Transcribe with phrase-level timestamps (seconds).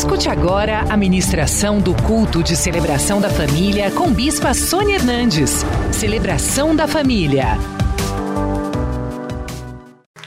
[0.00, 5.56] Escute agora a ministração do culto de celebração da família com Bispa Sônia Hernandes.
[5.92, 7.48] Celebração da família.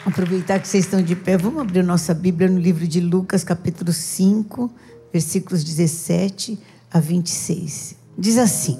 [0.05, 3.91] Aproveitar que vocês estão de pé, vamos abrir nossa Bíblia no livro de Lucas, capítulo
[3.91, 4.71] 5,
[5.11, 6.59] versículos 17
[6.91, 7.95] a 26.
[8.15, 8.79] Diz assim: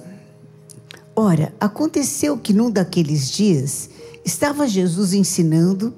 [1.15, 3.89] Ora, aconteceu que num daqueles dias
[4.23, 5.91] estava Jesus ensinando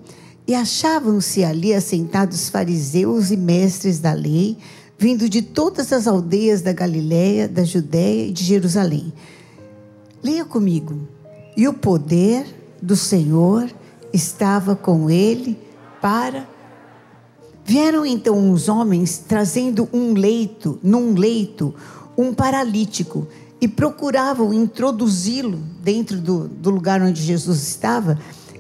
[0.48, 4.58] e achavam-se ali assentados fariseus e mestres da lei,
[4.98, 9.14] vindo de todas as aldeias da Galiléia, da Judéia e de Jerusalém.
[10.24, 11.08] Leia comigo.
[11.58, 12.46] E o poder
[12.82, 13.70] do Senhor
[14.14, 15.58] estava com ele
[16.02, 16.56] para
[17.68, 21.74] Vieram então uns homens trazendo um leito, num leito,
[22.16, 23.28] um paralítico,
[23.60, 28.20] e procuravam introduzi-lo dentro do, do lugar onde Jesus estava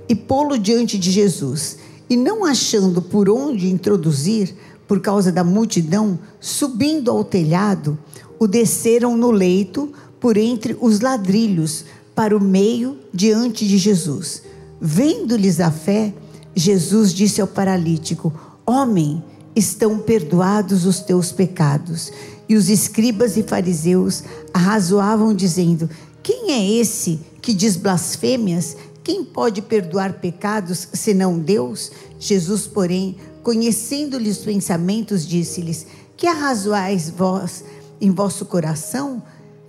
[0.09, 1.77] e pô-lo diante de Jesus.
[2.09, 4.55] E não achando por onde introduzir,
[4.87, 7.97] por causa da multidão, subindo ao telhado,
[8.39, 14.41] o desceram no leito por entre os ladrilhos, para o meio diante de Jesus.
[14.79, 16.13] Vendo-lhes a fé,
[16.55, 18.33] Jesus disse ao paralítico:
[18.65, 19.21] Homem,
[19.55, 22.11] estão perdoados os teus pecados.
[22.47, 24.23] E os escribas e fariseus
[24.53, 25.89] arrazoavam, dizendo:
[26.21, 28.77] Quem é esse que diz blasfêmias?
[29.03, 31.91] Quem pode perdoar pecados senão Deus?
[32.19, 35.85] Jesus, porém, conhecendo-lhes os pensamentos, disse-lhes:
[36.17, 37.63] Que arrazoais vós
[38.01, 39.21] em vosso coração?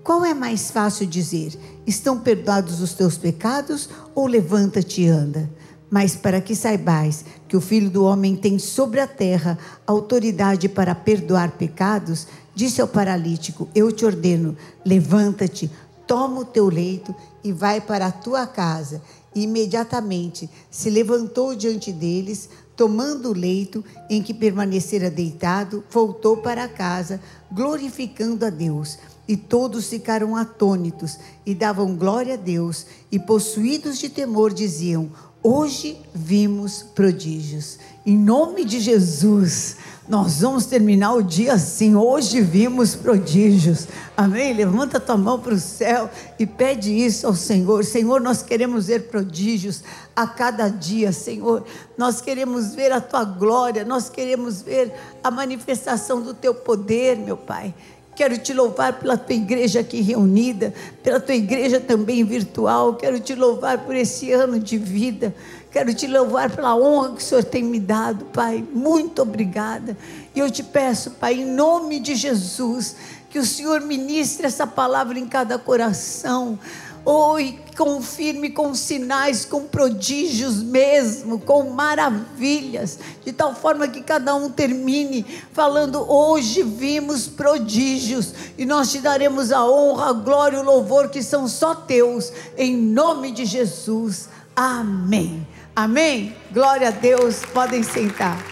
[0.03, 1.53] Qual é mais fácil dizer:
[1.87, 3.91] Estão perdoados os teus pecados?
[4.15, 5.51] Ou levanta-te e anda?
[5.91, 10.95] Mas para que saibais que o Filho do Homem tem sobre a terra autoridade para
[10.95, 15.71] perdoar pecados, disse ao paralítico: Eu te ordeno, levanta-te,
[16.07, 19.03] toma o teu leito e vai para a tua casa.
[19.35, 26.69] E imediatamente se levantou diante deles, tomando o leito em que permanecera deitado, voltou para
[26.69, 28.99] casa, glorificando a Deus.
[29.27, 35.11] E todos ficaram atônitos e davam glória a Deus, e possuídos de temor diziam:
[35.43, 37.79] Hoje vimos prodígios.
[38.07, 39.79] Em nome de Jesus,
[40.09, 41.97] nós vamos terminar o dia assim.
[41.97, 43.89] Hoje vimos prodígios.
[44.17, 44.55] Amém?
[44.55, 46.09] Levanta tua mão para o céu
[46.39, 47.85] e pede isso ao Senhor.
[47.85, 49.83] Senhor, nós queremos ver prodígios
[50.15, 51.65] a cada dia, Senhor.
[51.99, 54.93] Nós queremos ver a tua glória, nós queremos ver
[55.25, 57.75] a manifestação do teu poder, meu Pai.
[58.15, 62.95] Quero te louvar pela tua igreja aqui reunida, pela tua igreja também virtual.
[62.95, 65.35] Quero te louvar por esse ano de vida.
[65.77, 68.67] Quero te louvar pela honra que o Senhor tem me dado, Pai.
[68.73, 69.95] Muito obrigada.
[70.35, 72.97] E eu te peço, Pai, em nome de Jesus,
[73.29, 76.59] que o Senhor ministre essa palavra em cada coração.
[77.05, 84.35] Oh, e confirme com sinais, com prodígios mesmo, com maravilhas, de tal forma que cada
[84.35, 90.61] um termine falando: hoje vimos prodígios, e nós te daremos a honra, a glória e
[90.61, 94.31] o louvor que são só teus, em nome de Jesus.
[94.57, 95.47] Amém.
[95.77, 96.35] Amém.
[96.51, 97.45] Glória a Deus.
[97.45, 98.43] Podem sentar.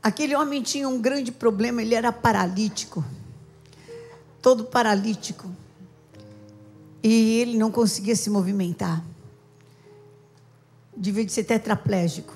[0.00, 3.04] Aquele homem tinha um grande problema, ele era paralítico.
[4.40, 5.50] Todo paralítico
[7.02, 9.04] e ele não conseguia se movimentar.
[10.96, 12.32] Devia de ser tetraplégico.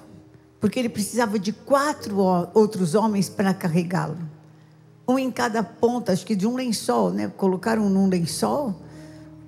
[0.59, 2.19] Porque ele precisava de quatro
[2.53, 4.19] outros homens para carregá-lo.
[5.07, 7.33] Um em cada ponta, acho que de um lençol, né?
[7.37, 8.75] Colocaram num lençol,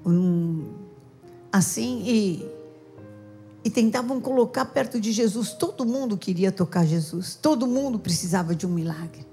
[0.06, 0.64] um,
[1.52, 2.61] assim, e,
[3.64, 5.52] e tentavam colocar perto de Jesus.
[5.52, 7.38] Todo mundo queria tocar Jesus.
[7.40, 9.26] Todo mundo precisava de um milagre.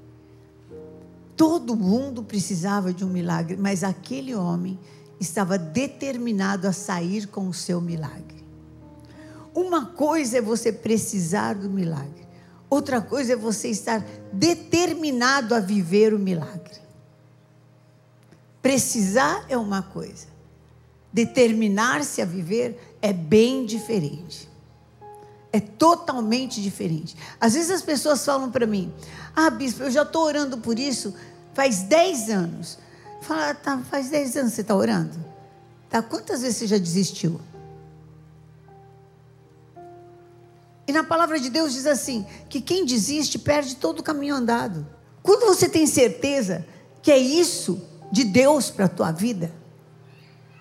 [1.35, 3.57] Todo mundo precisava de um milagre.
[3.57, 4.77] Mas aquele homem
[5.19, 8.39] estava determinado a sair com o seu milagre.
[9.53, 12.27] Uma coisa é você precisar do milagre,
[12.69, 16.79] outra coisa é você estar determinado a viver o milagre.
[18.61, 20.27] Precisar é uma coisa,
[21.11, 24.49] determinar-se a viver é bem diferente.
[25.51, 27.15] É totalmente diferente.
[27.41, 28.93] Às vezes as pessoas falam para mim:
[29.35, 31.13] Ah, bispo, eu já estou orando por isso
[31.53, 32.77] faz 10 anos.
[33.21, 35.17] Fala, tá, faz 10 anos você está orando?
[35.89, 37.41] Tá, quantas vezes você já desistiu?
[40.87, 44.87] E na palavra de Deus diz assim: que quem desiste perde todo o caminho andado.
[45.21, 46.65] Quando você tem certeza
[47.01, 49.51] que é isso de Deus para a tua vida,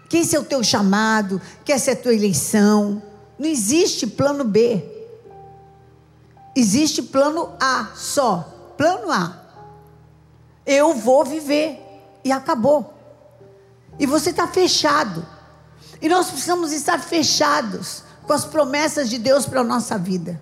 [0.08, 3.02] que esse é o teu chamado, que essa é a tua eleição,
[3.38, 4.84] não existe plano B.
[6.56, 8.74] Existe plano A só.
[8.76, 9.36] Plano A.
[10.66, 11.78] Eu vou viver
[12.24, 12.94] e acabou.
[13.98, 15.24] E você está fechado.
[16.00, 20.40] E nós precisamos estar fechados com as promessas de Deus para a nossa vida.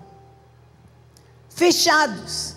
[1.51, 2.55] Fechados.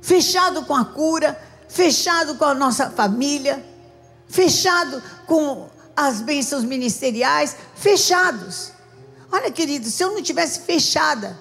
[0.00, 1.36] fechado com a cura,
[1.68, 3.64] fechado com a nossa família,
[4.28, 8.72] fechado com as bênçãos ministeriais, fechados.
[9.32, 11.36] Olha, querido, se eu não tivesse fechada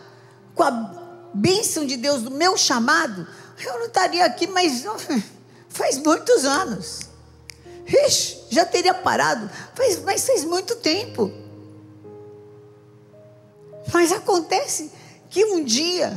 [0.56, 0.72] com a
[1.34, 3.28] bênção de Deus do meu chamado,
[3.64, 4.86] eu não estaria aqui, mas
[5.68, 7.02] faz muitos anos.
[7.86, 11.32] Ixi, já teria parado, faz, mas faz muito tempo.
[13.94, 14.92] Mas acontece
[15.30, 16.12] que um dia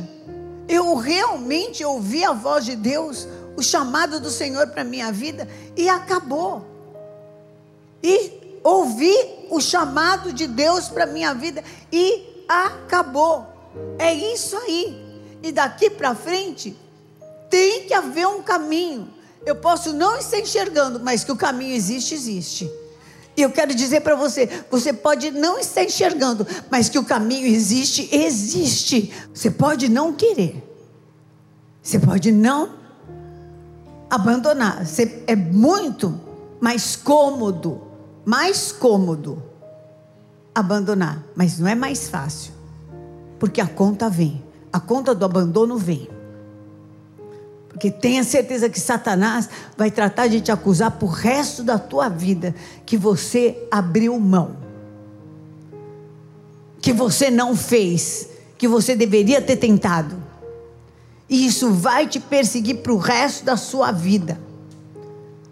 [0.67, 5.89] eu realmente ouvi a voz de Deus, o chamado do Senhor para minha vida e
[5.89, 6.68] acabou.
[8.01, 9.13] E ouvi
[9.49, 13.47] o chamado de Deus para minha vida e acabou.
[13.97, 15.09] É isso aí.
[15.41, 16.75] E daqui para frente
[17.49, 19.09] tem que haver um caminho.
[19.45, 22.69] Eu posso não estar enxergando, mas que o caminho existe, existe.
[23.35, 27.47] E eu quero dizer para você: você pode não estar enxergando, mas que o caminho
[27.47, 29.13] existe, existe.
[29.33, 30.61] Você pode não querer,
[31.81, 32.73] você pode não
[34.09, 34.85] abandonar.
[34.85, 36.19] Você, é muito
[36.59, 37.81] mais cômodo,
[38.29, 39.41] mais cômodo
[40.53, 42.53] abandonar, mas não é mais fácil,
[43.39, 46.07] porque a conta vem, a conta do abandono vem.
[47.69, 52.53] Porque tenha certeza que Satanás vai tratar de te acusar por resto da tua vida
[52.85, 54.57] que você abriu mão.
[56.79, 58.29] Que você não fez,
[58.59, 60.15] que você deveria ter tentado.
[61.27, 64.39] E isso vai te perseguir para o resto da sua vida.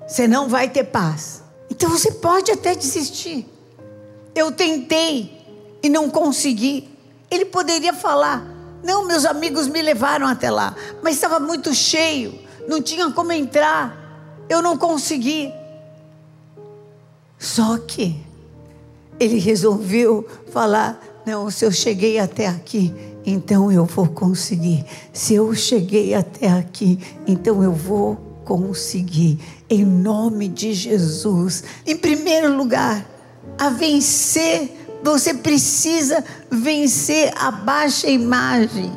[0.07, 1.46] Você não vai ter paz.
[1.77, 3.45] Então você pode até desistir.
[4.33, 5.31] Eu tentei
[5.83, 6.89] e não consegui.
[7.29, 8.43] Ele poderia falar:
[8.83, 12.33] não, meus amigos me levaram até lá, mas estava muito cheio,
[12.67, 13.95] não tinha como entrar,
[14.49, 15.53] eu não consegui.
[17.37, 18.19] Só que
[19.19, 22.91] ele resolveu falar: não, se eu cheguei até aqui,
[23.23, 24.83] então eu vou conseguir.
[25.13, 26.97] Se eu cheguei até aqui,
[27.27, 29.39] então eu vou conseguir.
[29.69, 31.65] Em nome de Jesus.
[31.85, 33.05] Em primeiro lugar,
[33.59, 38.91] a vencer você precisa vencer a baixa imagem,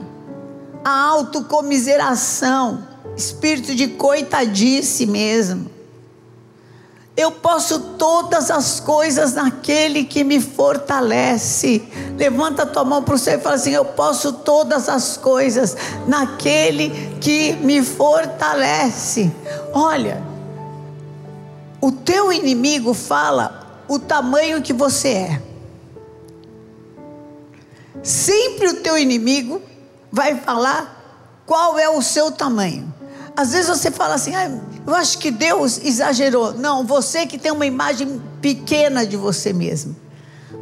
[0.84, 2.86] a autocomiseração,
[3.16, 5.70] espírito de coitadice mesmo.
[7.20, 11.86] Eu posso todas as coisas naquele que me fortalece.
[12.16, 15.76] Levanta tua mão para o céu e fala assim: Eu posso todas as coisas
[16.06, 16.88] naquele
[17.20, 19.30] que me fortalece.
[19.74, 20.24] Olha,
[21.78, 25.42] o teu inimigo fala o tamanho que você é.
[28.02, 29.60] Sempre o teu inimigo
[30.10, 32.89] vai falar qual é o seu tamanho.
[33.36, 34.50] Às vezes você fala assim, ah,
[34.86, 36.54] eu acho que Deus exagerou.
[36.54, 39.96] Não, você que tem uma imagem pequena de você mesmo.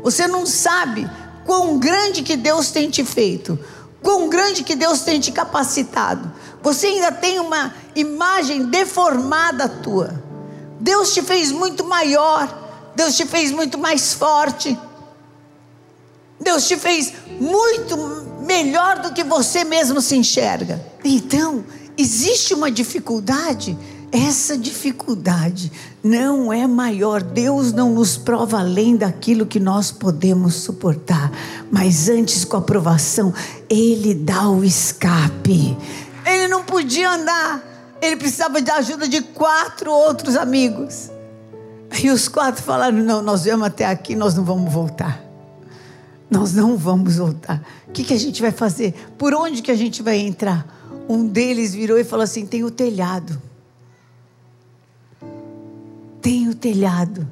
[0.02, 1.08] Você não sabe
[1.44, 3.58] quão grande que Deus tem te feito,
[4.02, 6.30] quão grande que Deus tem te capacitado.
[6.62, 10.22] Você ainda tem uma imagem deformada tua.
[10.80, 14.78] Deus te fez muito maior, Deus te fez muito mais forte.
[16.40, 17.96] Deus te fez muito
[18.46, 20.80] melhor do que você mesmo se enxerga.
[21.04, 21.64] Então,
[21.98, 23.76] existe uma dificuldade.
[24.10, 25.70] Essa dificuldade
[26.02, 27.22] não é maior.
[27.22, 31.30] Deus não nos prova além daquilo que nós podemos suportar.
[31.70, 33.34] Mas antes, com a aprovação,
[33.68, 35.76] Ele dá o escape.
[36.24, 37.62] Ele não podia andar.
[38.00, 41.10] Ele precisava da ajuda de quatro outros amigos.
[42.02, 45.22] E os quatro falaram: Não, nós viemos até aqui, nós não vamos voltar.
[46.30, 47.62] Nós não vamos voltar.
[47.88, 48.94] O que, que a gente vai fazer?
[49.16, 50.77] Por onde que a gente vai entrar?
[51.08, 53.40] Um deles virou e falou assim: tem o telhado.
[56.20, 57.26] Tem o telhado.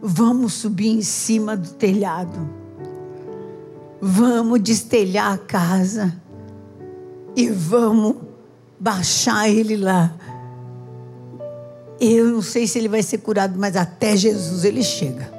[0.00, 2.48] Vamos subir em cima do telhado.
[4.00, 6.16] Vamos destelhar a casa.
[7.36, 8.16] E vamos
[8.78, 10.12] baixar ele lá.
[12.00, 15.30] Eu não sei se ele vai ser curado, mas até Jesus ele chega.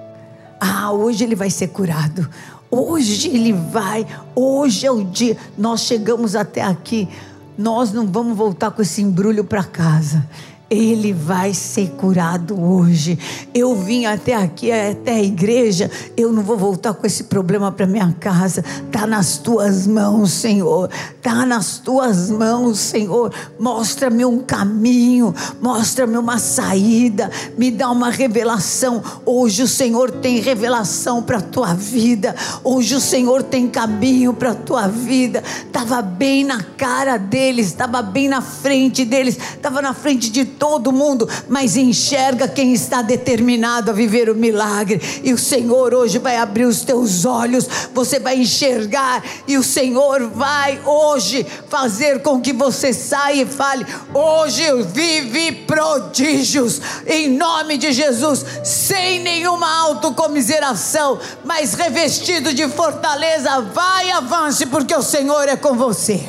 [0.59, 2.29] Ah, hoje ele vai ser curado.
[2.69, 5.35] Hoje ele vai, hoje é o dia.
[5.57, 7.09] Nós chegamos até aqui,
[7.57, 10.27] nós não vamos voltar com esse embrulho para casa.
[10.71, 13.19] Ele vai ser curado hoje.
[13.53, 15.91] Eu vim até aqui, até a igreja.
[16.15, 18.63] Eu não vou voltar com esse problema para minha casa.
[18.89, 20.89] Tá nas tuas mãos, Senhor.
[21.21, 23.33] Tá nas tuas mãos, Senhor.
[23.59, 29.03] Mostra-me um caminho, mostra-me uma saída, me dá uma revelação.
[29.25, 32.33] Hoje o Senhor tem revelação para a tua vida.
[32.63, 35.43] Hoje o Senhor tem caminho para a tua vida.
[35.69, 40.91] Tava bem na cara deles, estava bem na frente deles, estava na frente de todo
[40.91, 45.01] mundo, mas enxerga quem está determinado a viver o milagre.
[45.23, 50.27] E o Senhor hoje vai abrir os teus olhos, você vai enxergar, e o Senhor
[50.27, 54.63] vai hoje fazer com que você saia e fale: hoje
[54.93, 63.61] vive prodígios, em nome de Jesus, sem nenhuma autocomiseração, mas revestido de fortaleza.
[63.73, 66.21] Vai avance, porque o Senhor é com você.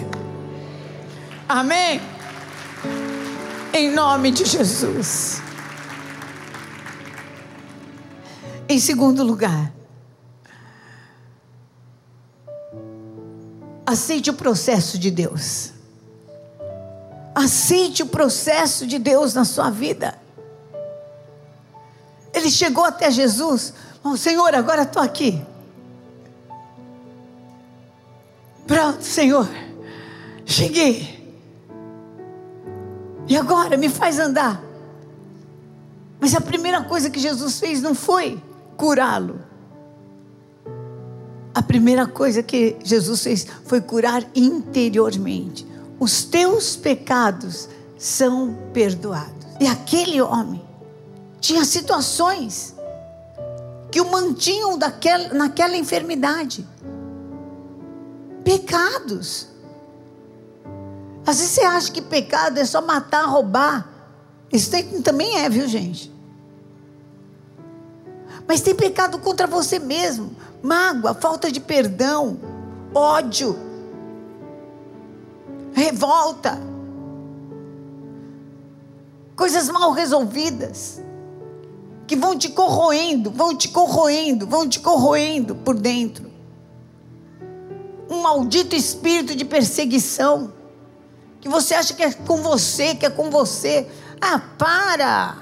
[1.47, 2.12] Amém?
[3.73, 5.41] Em nome de Jesus.
[8.69, 9.73] Em segundo lugar,
[13.87, 15.73] aceite o processo de Deus.
[17.35, 20.19] Aceite o processo de Deus na sua vida.
[22.33, 23.75] Ele chegou até Jesus.
[24.02, 25.43] Oh, Senhor, agora estou aqui.
[28.67, 29.49] Pronto, Senhor.
[30.47, 31.12] Cheguei.
[33.33, 34.62] E agora me faz andar.
[36.21, 38.39] Mas a primeira coisa que Jesus fez não foi
[38.77, 39.41] curá-lo.
[41.55, 45.67] A primeira coisa que Jesus fez foi curar interiormente.
[45.99, 49.47] Os teus pecados são perdoados.
[49.59, 50.62] E aquele homem
[51.41, 52.75] tinha situações
[53.91, 56.69] que o mantinham daquela, naquela enfermidade.
[58.45, 59.49] Pecados.
[61.26, 63.88] Às vezes você acha que pecado é só matar, roubar.
[64.52, 64.71] Isso
[65.02, 66.12] também é, viu, gente?
[68.47, 72.38] Mas tem pecado contra você mesmo: mágoa, falta de perdão,
[72.93, 73.57] ódio,
[75.73, 76.59] revolta,
[79.37, 81.00] coisas mal resolvidas,
[82.07, 86.31] que vão te corroendo, vão te corroendo, vão te corroendo por dentro.
[88.11, 90.52] Um maldito espírito de perseguição
[91.42, 93.88] que você acha que é com você, que é com você.
[94.20, 95.38] Ah, para!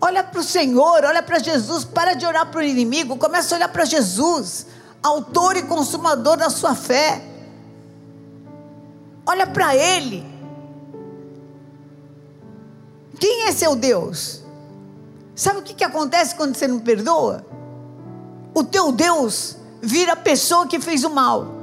[0.00, 3.56] Olha para o Senhor, olha para Jesus, para de orar para o inimigo, começa a
[3.56, 4.68] olhar para Jesus,
[5.02, 7.20] autor e consumador da sua fé.
[9.26, 10.24] Olha para Ele.
[13.18, 14.44] Quem é seu Deus?
[15.34, 17.44] Sabe o que, que acontece quando você não perdoa?
[18.54, 21.55] O teu Deus vira a pessoa que fez o mal.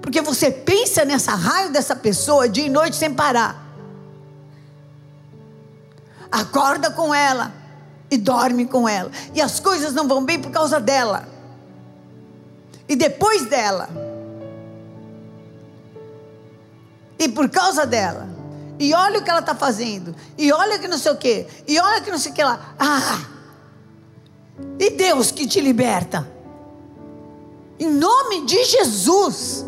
[0.00, 3.66] Porque você pensa nessa raio dessa pessoa dia e noite sem parar.
[6.30, 7.52] Acorda com ela
[8.10, 9.10] e dorme com ela.
[9.34, 11.28] E as coisas não vão bem por causa dela.
[12.88, 13.88] E depois dela.
[17.18, 18.28] E por causa dela.
[18.78, 20.14] E olha o que ela está fazendo.
[20.36, 21.46] E olha que não sei o quê.
[21.66, 22.74] E olha que não sei o que lá.
[22.78, 23.26] Ah!
[24.78, 26.28] E Deus que te liberta.
[27.78, 29.64] Em nome de Jesus.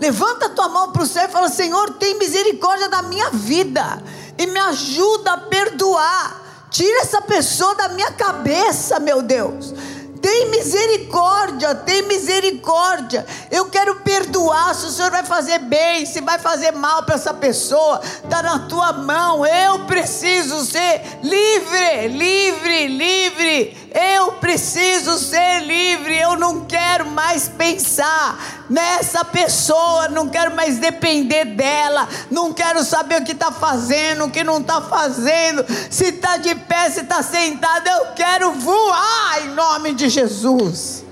[0.00, 4.02] Levanta a tua mão para o céu e fala: Senhor, tem misericórdia da minha vida
[4.38, 6.40] e me ajuda a perdoar.
[6.70, 9.74] Tira essa pessoa da minha cabeça, meu Deus.
[10.22, 13.26] Tem misericórdia, tem misericórdia.
[13.50, 14.74] Eu quero perdoar.
[14.74, 18.60] Se o Senhor vai fazer bem, se vai fazer mal para essa pessoa, está na
[18.60, 19.46] tua mão.
[19.46, 23.79] Eu preciso ser livre, livre, livre.
[23.92, 26.16] Eu preciso ser livre.
[26.16, 30.08] Eu não quero mais pensar nessa pessoa.
[30.08, 32.08] Não quero mais depender dela.
[32.30, 35.64] Não quero saber o que está fazendo, o que não está fazendo.
[35.90, 37.88] Se está de pé, se está sentado.
[37.88, 41.04] Eu quero voar em nome de Jesus.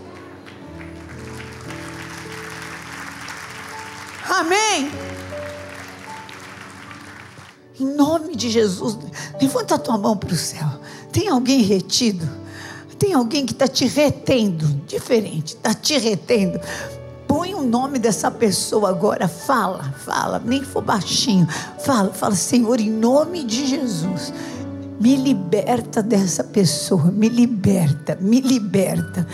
[4.28, 4.90] Amém.
[7.80, 8.98] Em nome de Jesus,
[9.40, 10.68] levanta a tua mão para o céu.
[11.12, 12.28] Tem alguém retido?
[12.98, 16.60] Tem alguém que está te retendo, diferente, está te retendo.
[17.26, 21.46] Põe o nome dessa pessoa agora, fala, fala, nem que for baixinho,
[21.84, 24.32] fala, fala, Senhor, em nome de Jesus
[25.00, 29.26] me liberta dessa pessoa, me liberta, me liberta.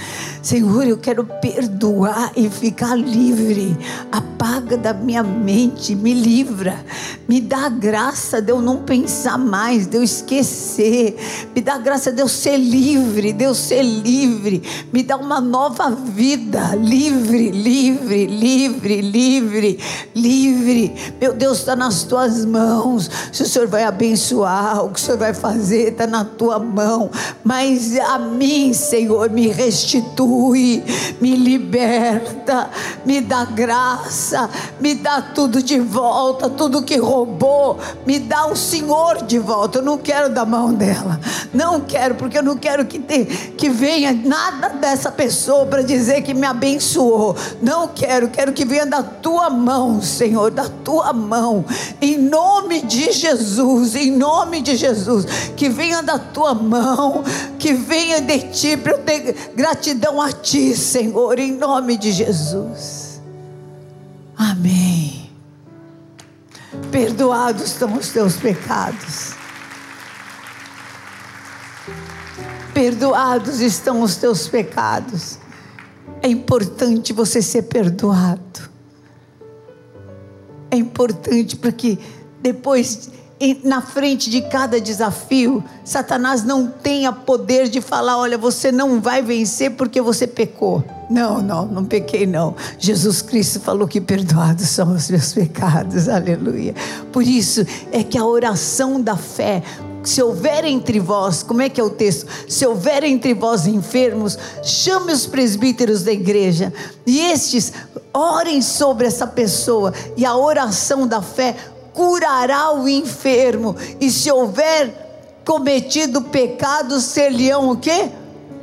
[0.43, 3.75] Senhor, eu quero perdoar e ficar livre.
[4.13, 6.85] Apaga da minha mente, me livra.
[7.27, 11.17] Me dá a graça de eu não pensar mais, de eu esquecer.
[11.55, 14.63] Me dá a graça de eu ser livre, de eu ser livre.
[14.93, 19.79] Me dá uma nova vida, livre, livre, livre, livre,
[20.15, 20.95] livre.
[21.19, 23.11] Meu Deus, está nas tuas mãos.
[23.33, 26.59] Se o Senhor vai abençoar, o que o Senhor vai fazer fazer está na tua
[26.59, 27.11] mão,
[27.45, 30.83] mas a mim, Senhor, me restitui,
[31.21, 32.69] me liberta,
[33.05, 39.25] me dá graça me dá tudo de volta, tudo que roubou, me dá o Senhor
[39.25, 39.79] de volta.
[39.79, 41.21] Eu não quero da mão dela,
[41.53, 43.25] não quero, porque eu não quero que, te,
[43.57, 47.37] que venha nada dessa pessoa para dizer que me abençoou.
[47.63, 51.65] Não quero, quero que venha da tua mão, Senhor, da tua mão,
[52.01, 57.25] em nome de Jesus, em nome de Jesus, que venha da tua mão,
[57.59, 63.21] que venha de ti, para eu ter gratidão a ti, Senhor, em nome de Jesus.
[64.37, 65.31] Amém.
[66.91, 69.35] Perdoados estão os teus pecados.
[72.73, 75.39] Perdoados estão os teus pecados.
[76.21, 78.71] É importante você ser perdoado.
[80.71, 81.99] É importante porque
[82.41, 83.11] depois
[83.65, 89.21] na frente de cada desafio, Satanás não tenha poder de falar: olha, você não vai
[89.23, 90.85] vencer porque você pecou.
[91.11, 92.55] Não, não, não pequei, não.
[92.79, 96.75] Jesus Cristo falou que perdoados são os meus pecados, aleluia.
[97.13, 99.63] Por isso é que a oração da fé,
[100.03, 102.27] se houver entre vós, como é que é o texto?
[102.49, 106.73] Se houver entre vós enfermos, chame os presbíteros da igreja,
[107.07, 107.73] e estes
[108.13, 111.57] orem sobre essa pessoa, e a oração da fé
[111.95, 115.05] curará o enfermo, e se houver
[115.45, 118.11] cometido pecado, ser-lhe-ão o quê?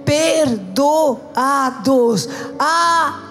[0.04, 0.78] Perdoados.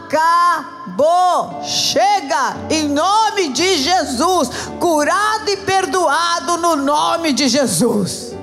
[0.09, 1.63] Acabou.
[1.63, 4.49] Chega em nome de Jesus.
[4.81, 8.35] Curado e perdoado no nome de Jesus.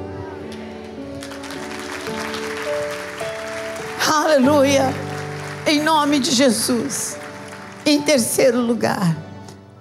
[4.13, 4.93] Aleluia.
[5.65, 7.17] Em nome de Jesus.
[7.85, 9.15] Em terceiro lugar,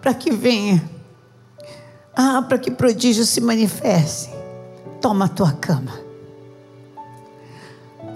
[0.01, 0.96] para que venha
[2.17, 4.31] ah, para que prodígio se manifeste.
[5.03, 5.93] Toma a tua cama.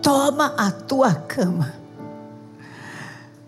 [0.03, 1.75] Toma a tua cama.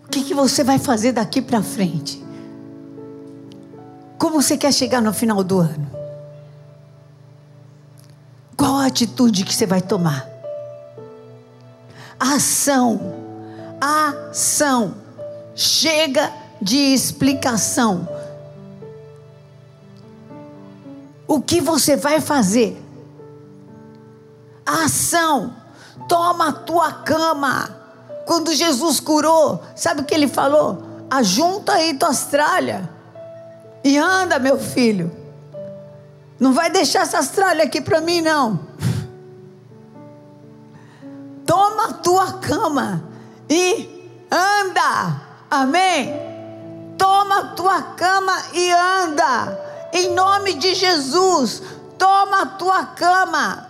[0.05, 2.23] O que, que você vai fazer daqui para frente?
[4.19, 5.89] Como você quer chegar no final do ano?
[8.55, 10.29] Qual a atitude que você vai tomar?
[12.19, 13.01] Ação.
[13.81, 14.93] Ação.
[15.55, 16.31] Chega
[16.61, 18.07] de explicação
[21.33, 22.79] o que você vai fazer.
[24.63, 25.55] A ação.
[26.07, 27.75] Toma a tua cama.
[28.27, 30.83] Quando Jesus curou, sabe o que ele falou?
[31.09, 32.83] Ajunta aí tuas tralhas
[33.83, 35.11] e anda, meu filho.
[36.39, 38.59] Não vai deixar essas tralhas aqui para mim, não.
[41.45, 43.03] Toma a tua cama
[43.49, 45.21] e anda.
[45.49, 46.13] Amém?
[46.97, 49.62] Toma a tua cama e anda
[49.93, 51.61] em nome de Jesus,
[51.97, 53.69] toma a tua cama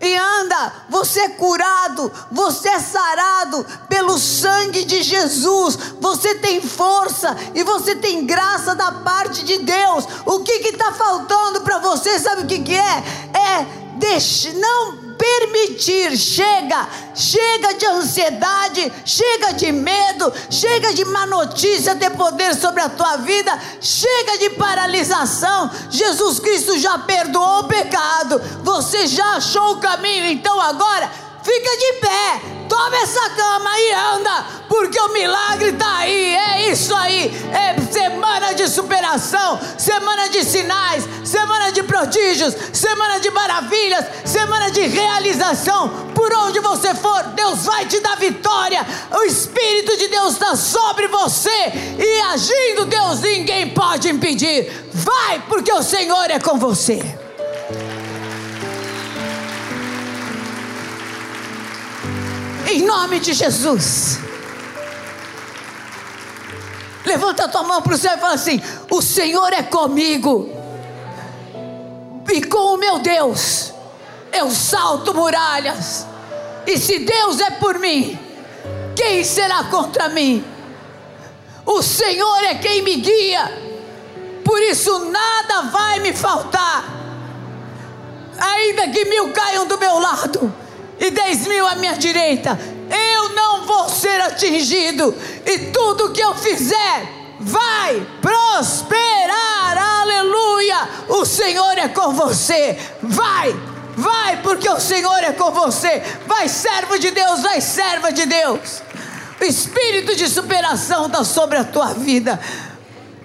[0.00, 7.36] e anda, você é curado, você é sarado pelo sangue de Jesus, você tem força
[7.54, 10.06] e você tem graça da parte de Deus.
[10.24, 12.18] O que está faltando para você?
[12.18, 13.04] Sabe o que, que é?
[13.34, 21.94] É deixe, não permitir, chega, chega de ansiedade, chega de medo, chega de má notícia
[21.94, 23.52] ter poder sobre a tua vida,
[23.82, 25.70] chega de paralisação.
[25.90, 31.92] Jesus Cristo já perdoou o pecado, você já achou o caminho, então agora fica de
[32.00, 37.92] pé, toma essa cama e anda, porque o milagre está aí, é isso aí, é
[37.92, 46.10] semana de superação, semana de sinais, semana de prodígios, semana de maravilhas, semana de realização,
[46.14, 51.08] por onde você for, Deus vai te dar vitória, o Espírito de Deus está sobre
[51.08, 57.29] você, e agindo Deus, ninguém pode impedir, vai, porque o Senhor é com você.
[62.70, 64.20] Em nome de Jesus.
[67.04, 70.48] Levanta a tua mão para o céu e fala assim: O Senhor é comigo.
[72.32, 73.72] E com o meu Deus,
[74.32, 76.06] eu salto muralhas.
[76.64, 78.16] E se Deus é por mim,
[78.94, 80.44] quem será contra mim?
[81.66, 83.50] O Senhor é quem me guia.
[84.44, 86.84] Por isso nada vai me faltar.
[88.38, 90.59] Ainda que mil caiam do meu lado
[91.00, 92.60] e dez mil à minha direita,
[92.90, 95.14] eu não vou ser atingido,
[95.46, 97.08] e tudo que eu fizer
[97.40, 100.88] vai prosperar, aleluia.
[101.08, 103.58] O Senhor é com você, vai,
[103.96, 106.02] vai, porque o Senhor é com você.
[106.26, 108.82] Vai, servo de Deus, vai, serva de Deus.
[109.40, 112.38] O espírito de superação está sobre a tua vida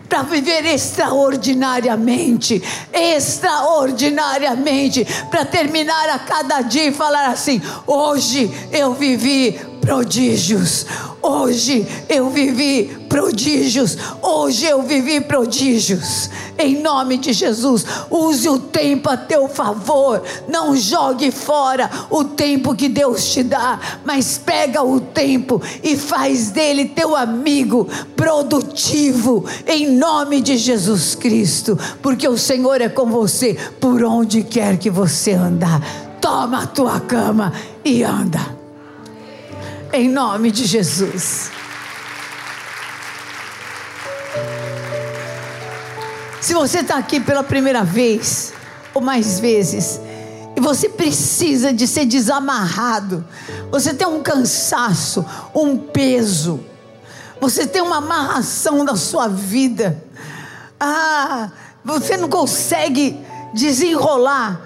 [0.07, 2.61] para viver extraordinariamente,
[2.93, 10.85] extraordinariamente, para terminar a cada dia e falar assim: hoje eu vivi prodígios.
[11.21, 13.95] Hoje eu vivi prodígios.
[14.21, 16.29] Hoje eu vivi prodígios.
[16.57, 20.23] Em nome de Jesus, use o tempo a teu favor.
[20.47, 26.49] Não jogue fora o tempo que Deus te dá, mas pega o tempo e faz
[26.49, 29.45] dele teu amigo produtivo.
[29.67, 34.89] Em nome de Jesus Cristo, porque o Senhor é com você por onde quer que
[34.89, 35.81] você andar.
[36.19, 38.64] Toma a tua cama e anda.
[39.93, 41.51] Em nome de Jesus.
[46.41, 48.53] Se você está aqui pela primeira vez,
[48.93, 49.99] ou mais vezes,
[50.55, 53.25] e você precisa de ser desamarrado,
[53.71, 56.63] você tem um cansaço, um peso,
[57.41, 60.03] você tem uma amarração da sua vida,
[60.79, 61.49] ah,
[61.83, 63.19] você não consegue
[63.53, 64.61] desenrolar,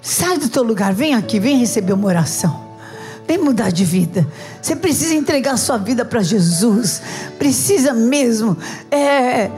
[0.00, 2.67] sai do teu lugar, vem aqui, vem receber uma oração.
[3.28, 4.26] Vem mudar de vida.
[4.62, 7.02] Você precisa entregar sua vida para Jesus.
[7.38, 8.56] Precisa mesmo
[8.90, 9.50] é,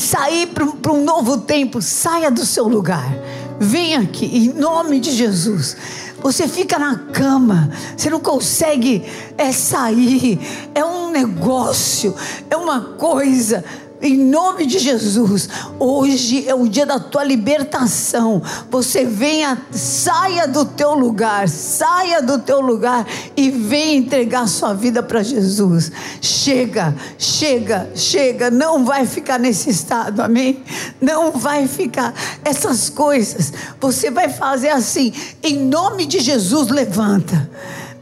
[0.00, 3.16] sair para um novo tempo, saia do seu lugar.
[3.60, 5.76] Venha aqui, em nome de Jesus.
[6.20, 9.04] Você fica na cama, você não consegue
[9.38, 10.40] é, sair.
[10.74, 12.12] É um negócio,
[12.50, 13.64] é uma coisa
[14.02, 18.42] em nome de Jesus, hoje é o dia da tua libertação.
[18.68, 25.04] Você venha, saia do teu lugar, saia do teu lugar e venha entregar sua vida
[25.04, 25.92] para Jesus.
[26.20, 28.50] Chega, chega, chega.
[28.50, 30.64] Não vai ficar nesse estado, amém?
[31.00, 32.12] Não vai ficar
[32.44, 33.52] essas coisas.
[33.80, 35.12] Você vai fazer assim,
[35.44, 37.48] em nome de Jesus, levanta.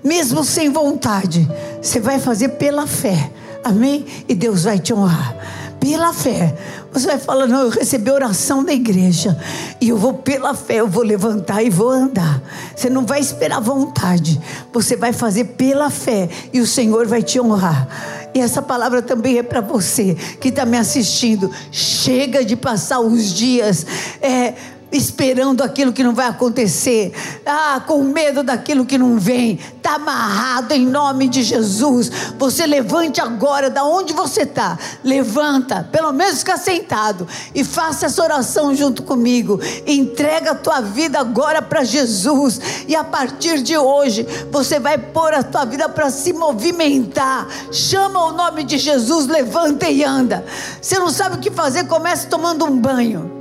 [0.02, 1.46] Mesmo sem vontade,
[1.82, 3.30] você vai fazer pela fé.
[3.62, 4.06] Amém?
[4.26, 5.36] E Deus vai te honrar
[5.80, 6.54] pela fé.
[6.92, 9.36] Você vai falar, não, eu recebi oração da igreja.
[9.80, 12.42] E eu vou pela fé, eu vou levantar e vou andar.
[12.76, 14.40] Você não vai esperar vontade.
[14.72, 16.28] Você vai fazer pela fé.
[16.52, 17.88] E o Senhor vai te honrar.
[18.34, 21.50] E essa palavra também é para você que está me assistindo.
[21.72, 23.86] Chega de passar os dias.
[24.20, 24.54] É,
[24.92, 27.12] esperando aquilo que não vai acontecer,
[27.46, 32.10] ah, com medo daquilo que não vem, está amarrado em nome de Jesus.
[32.38, 38.22] Você levante agora, da onde você está, levanta, pelo menos fica sentado e faça essa
[38.22, 39.60] oração junto comigo.
[39.86, 45.32] Entrega a tua vida agora para Jesus, e a partir de hoje você vai pôr
[45.34, 47.46] a tua vida para se movimentar.
[47.72, 50.44] Chama o nome de Jesus, levanta e anda.
[50.80, 53.39] Você não sabe o que fazer, comece tomando um banho.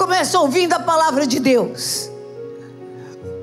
[0.00, 2.10] Começa ouvindo a palavra de Deus.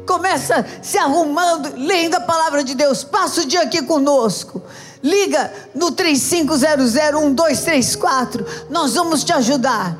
[0.07, 3.03] Começa se arrumando, lendo a palavra de Deus.
[3.03, 4.63] Passa o dia aqui conosco.
[5.03, 8.43] Liga no 35001234.
[8.71, 9.95] Nós vamos te ajudar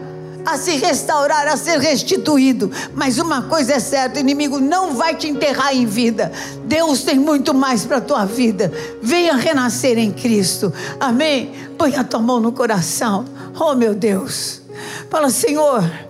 [0.47, 2.71] a se restaurar, a ser restituído.
[2.95, 6.31] Mas uma coisa é certa: o inimigo não vai te enterrar em vida.
[6.65, 8.73] Deus tem muito mais para a tua vida.
[8.99, 10.73] Venha renascer em Cristo.
[10.99, 11.53] Amém?
[11.77, 13.25] Põe a tua mão no coração.
[13.59, 14.63] Oh, meu Deus.
[15.11, 16.06] Fala, Senhor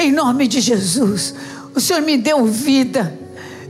[0.00, 1.34] em nome de Jesus.
[1.74, 3.18] O Senhor me deu vida.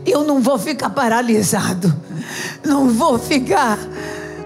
[0.07, 1.95] Eu não vou ficar paralisado.
[2.65, 3.79] Não vou ficar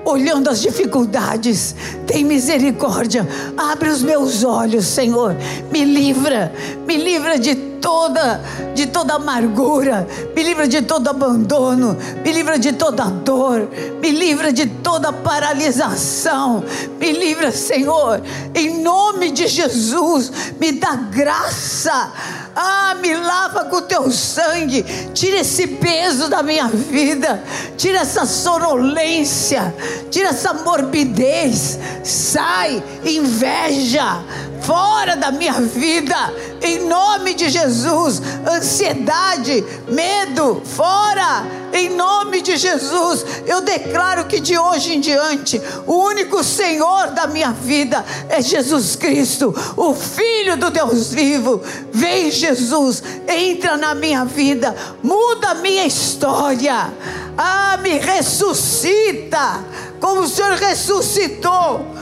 [0.04, 1.74] olhando as dificuldades.
[2.14, 3.26] Tem misericórdia.
[3.56, 5.34] Abre os meus olhos, Senhor.
[5.72, 6.52] Me livra.
[6.86, 8.40] Me livra de toda
[8.72, 13.68] de toda amargura, me livra de todo abandono, me livra de toda dor,
[14.00, 16.64] me livra de toda paralisação,
[16.98, 18.22] me livra, Senhor,
[18.54, 22.10] em nome de Jesus, me dá graça.
[22.56, 27.42] Ah, me lava com o teu sangue, tira esse peso da minha vida,
[27.76, 29.74] tira essa sonolência,
[30.10, 34.22] tira essa morbidez, sai, inveja,
[34.60, 36.16] fora da minha vida,
[36.62, 38.22] em nome de Jesus.
[38.46, 43.24] Ansiedade, medo, fora, em nome de Jesus.
[43.46, 48.96] Eu declaro que de hoje em diante, o único Senhor da minha vida é Jesus
[48.96, 51.60] Cristo, o Filho do Deus vivo.
[51.92, 56.92] Vem, Jesus, entra na minha vida, muda a minha história.
[57.36, 59.64] Ah, me ressuscita,
[60.00, 61.94] como o Senhor ressuscitou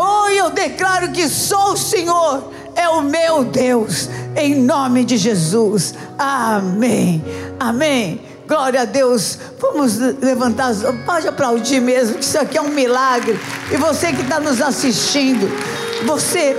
[0.00, 5.92] Oh, eu declaro que só o Senhor é o meu Deus, em nome de Jesus.
[6.16, 7.20] Amém.
[7.58, 8.27] Amém.
[8.48, 9.38] Glória a Deus.
[9.60, 10.72] Vamos levantar,
[11.04, 13.38] pode aplaudir mesmo, que isso aqui é um milagre.
[13.70, 15.46] E você que está nos assistindo,
[16.06, 16.56] você,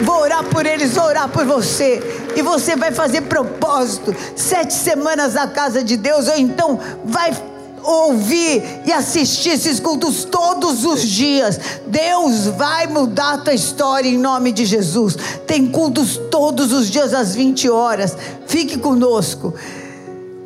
[0.00, 2.00] vou orar por eles, vou orar por você.
[2.36, 7.36] E você vai fazer propósito, sete semanas na casa de Deus, ou então vai
[7.82, 14.18] ouvir e assistir esses cultos todos os dias, Deus vai mudar a tua história em
[14.18, 15.16] nome de Jesus.
[15.46, 18.16] Tem cultos todos os dias às 20 horas.
[18.46, 19.54] Fique conosco.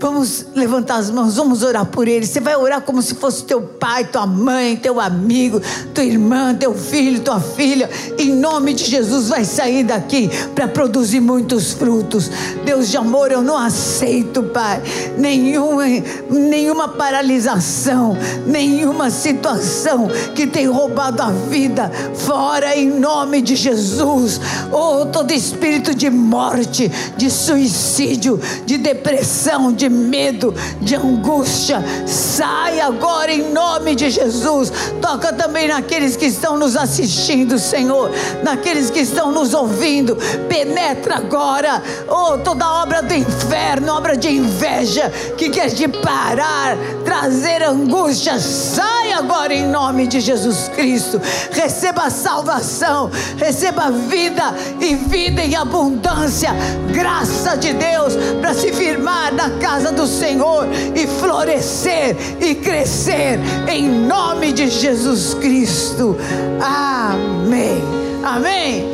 [0.03, 2.27] Vamos levantar as mãos, vamos orar por ele.
[2.27, 5.63] Você vai orar como se fosse teu pai, tua mãe, teu amigo,
[5.95, 7.89] tua irmã, teu filho, tua filha.
[8.19, 12.29] Em nome de Jesus, vai sair daqui para produzir muitos frutos.
[12.65, 14.83] Deus de amor, eu não aceito, Pai,
[15.17, 15.85] nenhuma,
[16.29, 21.89] nenhuma paralisação, nenhuma situação que tem roubado a vida.
[22.13, 24.41] Fora em nome de Jesus.
[24.73, 33.33] Oh, todo espírito de morte, de suicídio, de depressão, de medo, de angústia, sai agora
[33.33, 34.73] em nome de Jesus.
[35.01, 38.11] Toca também naqueles que estão nos assistindo, Senhor,
[38.43, 40.17] naqueles que estão nos ouvindo.
[40.49, 47.63] Penetra agora, oh, toda obra do inferno, obra de inveja que quer te parar, trazer
[47.63, 51.21] angústia, sai agora em nome de Jesus Cristo.
[51.53, 56.51] Receba salvação, receba vida e vida em abundância,
[56.93, 63.89] graça de Deus para se firmar na casa do Senhor e florescer e crescer em
[63.89, 66.17] nome de Jesus Cristo.
[66.61, 67.81] Amém.
[68.25, 68.85] Amém.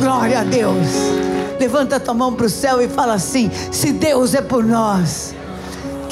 [0.00, 0.88] Glória a Deus.
[1.60, 5.34] Levanta tua mão para o céu e fala assim: se Deus é por nós,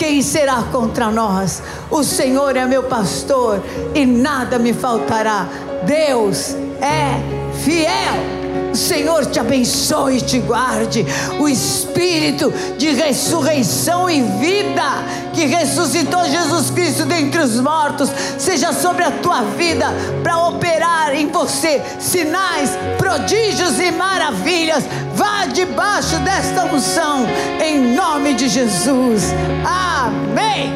[0.03, 1.63] quem será contra nós?
[1.89, 3.63] O Senhor é meu pastor
[3.95, 5.47] e nada me faltará.
[5.87, 7.23] Deus é
[7.63, 8.42] fiel.
[8.73, 11.05] O Senhor te abençoe e te guarde.
[11.39, 14.83] O Espírito de ressurreição e vida
[15.35, 19.87] que ressuscitou Jesus Cristo dentre os mortos seja sobre a tua vida
[20.23, 24.85] para operar em você sinais, prodígios e maravilhas.
[25.15, 27.27] Vá debaixo desta unção
[27.63, 29.35] em nome de Jesus.
[29.67, 30.73] Amém.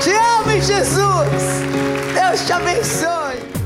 [0.00, 1.64] Te amo, Jesus.
[2.14, 3.23] Deus te abençoe.